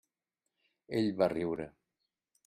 Ell 0.99 1.09
va 1.19 1.27
riure. 1.33 1.67